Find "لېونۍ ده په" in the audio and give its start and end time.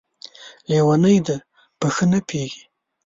0.67-1.87